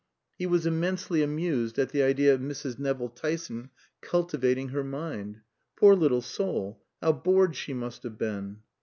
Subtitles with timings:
[0.39, 2.79] He was immensely amused at the idea of Mrs.
[2.79, 3.69] Nevill Tyson
[4.01, 5.41] cultivating her mind.
[5.75, 8.61] Poor little soul, how bored she must have been!